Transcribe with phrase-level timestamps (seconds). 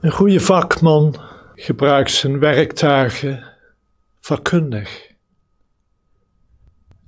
[0.00, 1.14] Een goede vakman
[1.54, 3.44] gebruikt zijn werktuigen
[4.20, 5.12] vakkundig.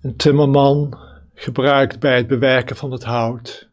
[0.00, 0.98] Een timmerman
[1.34, 3.68] gebruikt bij het bewerken van het hout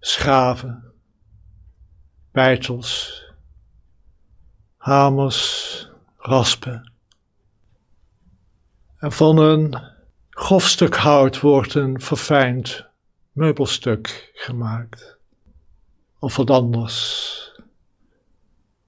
[0.00, 0.92] schaven,
[2.32, 3.22] bijtels,
[4.76, 6.92] hamers, raspen.
[8.98, 9.82] En van een
[10.30, 12.86] grof stuk hout wordt een verfijnd
[13.32, 15.18] meubelstuk gemaakt.
[16.18, 17.40] Of wat anders.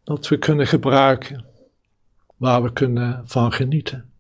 [0.04, 1.44] Dat we kunnen gebruiken,
[2.36, 4.12] waar we kunnen van genieten.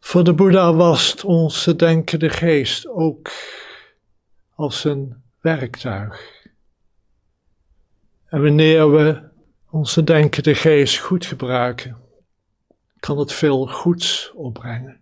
[0.00, 3.30] Voor de Boeddha was onze denkende geest ook
[4.54, 6.46] als een werktuig.
[8.26, 9.28] En wanneer we
[9.70, 11.96] onze denkende geest goed gebruiken,
[13.00, 15.00] kan het veel goeds opbrengen.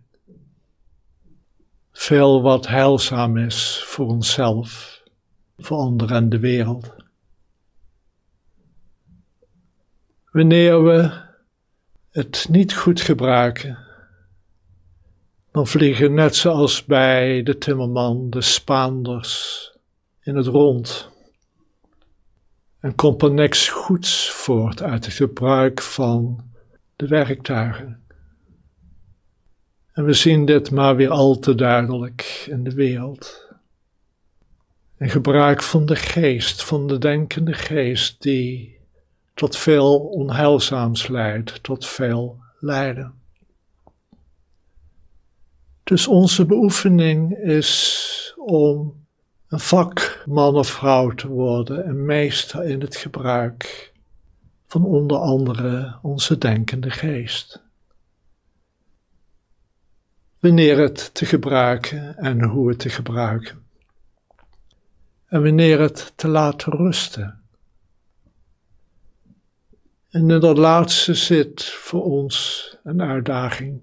[1.91, 4.96] Veel wat heilzaam is voor onszelf,
[5.57, 6.95] voor anderen en de wereld.
[10.31, 11.11] Wanneer we
[12.11, 13.77] het niet goed gebruiken,
[15.51, 19.71] dan vliegen net zoals bij de timmerman de Spaanders
[20.21, 21.09] in het rond.
[22.79, 26.43] En komt er niks goeds voort uit het gebruik van
[26.95, 28.05] de werktuigen.
[29.93, 33.46] En we zien dit maar weer al te duidelijk in de wereld.
[34.97, 38.77] Een gebruik van de geest, van de denkende geest, die
[39.33, 43.13] tot veel onheilzaams leidt, tot veel lijden.
[45.83, 49.05] Dus onze beoefening is om
[49.47, 53.91] een vakman of vrouw te worden, een meester in het gebruik
[54.65, 57.61] van onder andere onze denkende geest.
[60.39, 63.66] Wanneer het te gebruiken en hoe het te gebruiken.
[65.27, 67.41] En wanneer het te laten rusten.
[70.09, 73.81] En in dat laatste zit voor ons een uitdaging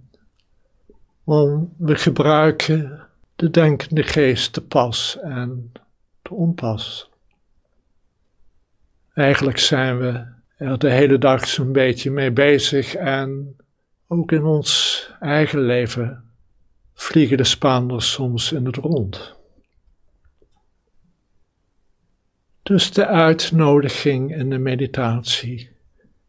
[1.25, 5.73] want we gebruiken de denkende geest te pas en
[6.23, 7.11] te onpas.
[9.15, 10.25] Eigenlijk zijn we
[10.57, 13.57] er de hele dag zo'n beetje mee bezig en
[14.09, 16.25] ook in ons eigen leven
[16.95, 19.37] vliegen de Spaanders soms in het rond.
[22.65, 25.71] Dus de uitnodiging in de meditatie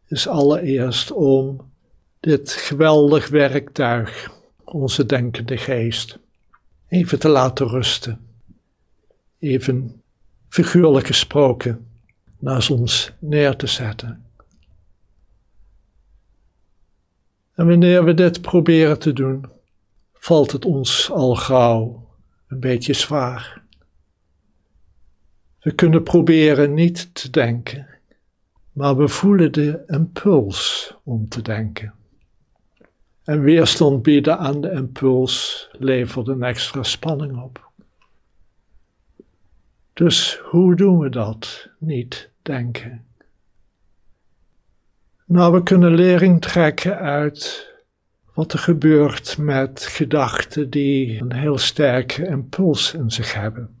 [0.08, 1.72] is allereerst om
[2.20, 4.30] dit geweldig werktuig
[4.64, 6.18] onze denkende geest
[6.88, 8.26] even te laten rusten.
[9.38, 10.02] Even
[10.48, 11.86] figuurlijk gesproken
[12.38, 14.24] naast ons neer te zetten.
[17.54, 19.44] En wanneer we dit proberen te doen,
[20.12, 22.08] valt het ons al gauw
[22.48, 23.64] een beetje zwaar.
[25.66, 27.86] We kunnen proberen niet te denken,
[28.72, 31.94] maar we voelen de impuls om te denken.
[33.24, 37.70] En weerstand bieden aan de impuls levert een extra spanning op.
[39.92, 41.68] Dus hoe doen we dat?
[41.78, 43.04] Niet denken.
[45.24, 47.72] Nou, we kunnen lering trekken uit
[48.34, 53.75] wat er gebeurt met gedachten die een heel sterke impuls in zich hebben.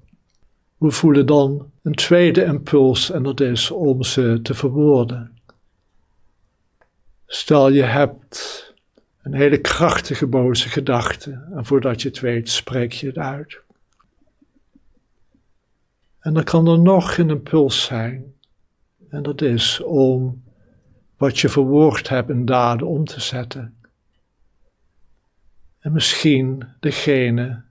[0.76, 5.38] We voelen dan een tweede impuls en dat is om ze te verwoorden.
[7.26, 8.74] Stel je hebt
[9.22, 11.46] een hele krachtige boze gedachte.
[11.54, 13.60] En voordat je het weet, spreek je het uit.
[16.20, 18.34] En dan kan er nog een impuls zijn.
[19.08, 20.42] En dat is om
[21.16, 23.76] wat je verwoord hebt in daden om te zetten.
[25.78, 27.62] En misschien degene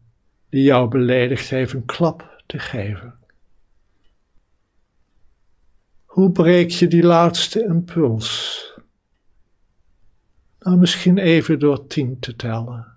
[0.50, 3.16] die jou beledigd heeft een klap te geven.
[6.06, 8.62] Hoe breek je die laatste impuls?
[10.60, 12.88] Nou, misschien even door tien te tellen.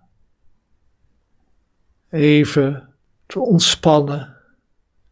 [2.10, 2.94] Even
[3.26, 4.36] te ontspannen,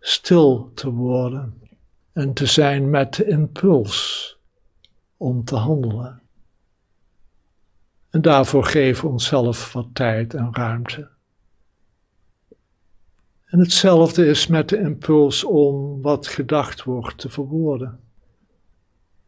[0.00, 1.62] stil te worden
[2.12, 4.36] en te zijn met de impuls
[5.16, 6.22] om te handelen.
[8.10, 11.15] En daarvoor geven we onszelf wat tijd en ruimte.
[13.46, 18.00] En hetzelfde is met de impuls om wat gedacht wordt te verwoorden.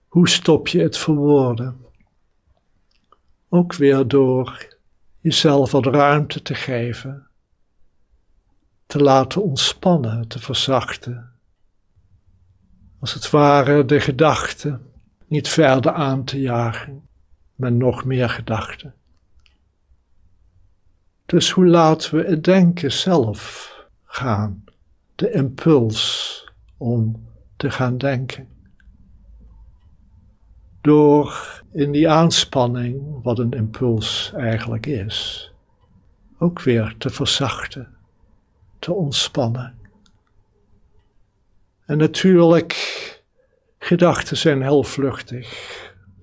[0.09, 1.87] Hoe stop je het verwoorden?
[3.49, 4.77] Ook weer door
[5.21, 7.27] jezelf wat ruimte te geven,
[8.87, 11.33] te laten ontspannen, te verzachten.
[13.01, 14.93] Als het ware de gedachten
[15.27, 17.09] niet verder aan te jagen
[17.55, 18.95] met nog meer gedachten.
[21.27, 23.77] Dus hoe laten we het denken zelf
[24.09, 24.65] gaan,
[25.15, 26.45] de impuls
[26.77, 28.49] om te gaan denken.
[30.81, 35.53] Door in die aanspanning, wat een impuls eigenlijk is,
[36.39, 37.97] ook weer te verzachten,
[38.79, 39.79] te ontspannen.
[41.85, 42.73] En natuurlijk,
[43.79, 45.77] gedachten zijn heel vluchtig.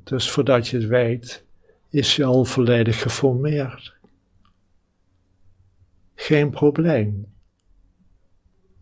[0.04, 1.46] Dus voordat je het weet,
[1.90, 3.94] is je al volledig geformeerd.
[6.16, 7.35] Geen probleem.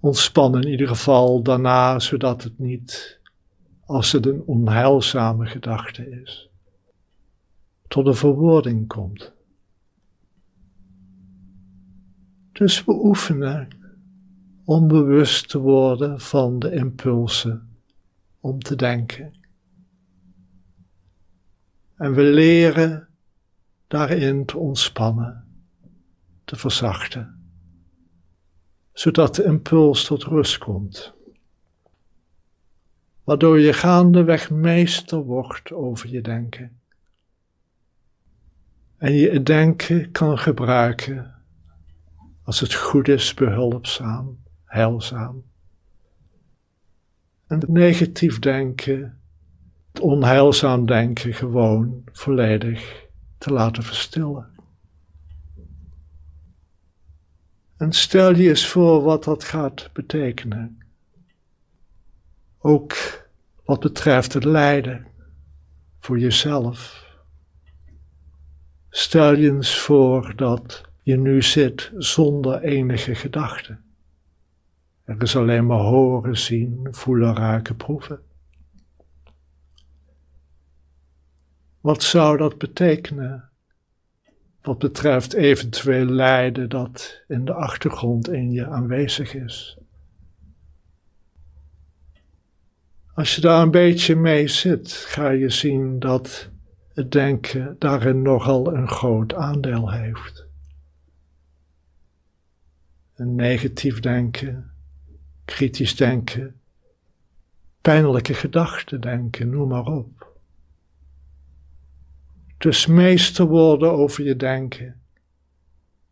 [0.03, 3.19] Ontspan in ieder geval daarna, zodat het niet,
[3.85, 6.50] als het een onheilzame gedachte is,
[7.88, 9.33] tot een verwoording komt.
[12.51, 13.67] Dus we oefenen
[14.63, 17.77] onbewust te worden van de impulsen
[18.39, 19.33] om te denken.
[21.95, 23.07] En we leren
[23.88, 25.45] daarin te ontspannen,
[26.44, 27.42] te verzachten,
[28.93, 31.13] zodat de impuls tot rust komt.
[33.23, 36.79] Waardoor je gaandeweg meester wordt over je denken.
[38.97, 41.35] En je het denken kan gebruiken
[42.43, 45.43] als het goed is, behulpzaam, heilzaam.
[47.47, 49.21] En het negatief denken
[49.91, 53.05] het onheilzaam denken gewoon volledig
[53.37, 54.52] te laten verstillen.
[57.83, 60.81] En stel je eens voor wat dat gaat betekenen.
[62.59, 62.95] Ook
[63.65, 65.07] wat betreft het lijden
[66.00, 67.06] voor jezelf.
[68.89, 73.77] Stel je eens voor dat je nu zit zonder enige gedachte.
[75.03, 78.21] Er is alleen maar horen, zien, voelen, raken, proeven.
[81.81, 83.50] Wat zou dat betekenen?
[84.63, 89.77] Wat betreft eventueel lijden dat in de achtergrond in je aanwezig is.
[93.13, 96.50] Als je daar een beetje mee zit, ga je zien dat
[96.94, 100.45] het denken daarin nogal een groot aandeel heeft.
[103.15, 104.71] Een negatief denken,
[105.45, 106.60] kritisch denken,
[107.81, 110.32] pijnlijke gedachten denken, noem maar op.
[112.63, 115.01] Dus meester worden over je denken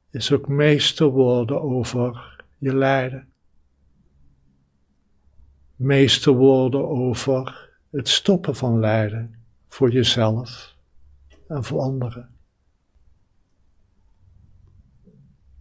[0.09, 3.31] is ook meester worden over je lijden.
[5.75, 9.35] Meester worden over het stoppen van lijden
[9.67, 10.75] voor jezelf
[11.47, 12.29] en voor anderen.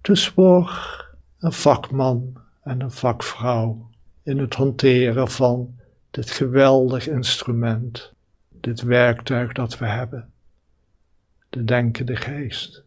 [0.01, 3.91] Dus word een vakman en een vakvrouw
[4.23, 5.79] in het hanteren van
[6.11, 8.13] dit geweldig instrument,
[8.49, 10.30] dit werktuig dat we hebben
[11.50, 12.82] de denkende geest.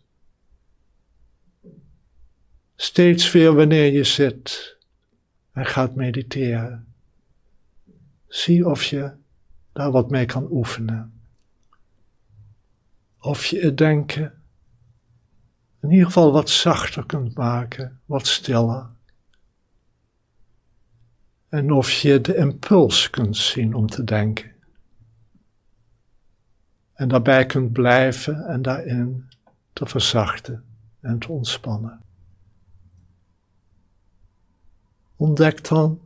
[2.75, 4.77] Steeds weer wanneer je zit
[5.51, 6.93] en gaat mediteren,
[8.27, 9.11] zie of je
[9.71, 11.21] daar wat mee kan oefenen.
[13.19, 14.41] Of je het denken
[15.81, 18.89] in ieder geval wat zachter kunt maken, wat stiller.
[21.49, 24.52] En of je de impuls kunt zien om te denken
[27.03, 29.29] en daarbij kunt blijven en daarin
[29.73, 30.63] te verzachten
[30.99, 32.01] en te ontspannen.
[35.15, 36.01] Ontdek dan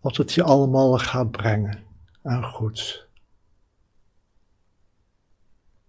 [0.00, 1.78] wat het je allemaal gaat brengen
[2.22, 3.05] aan goeds.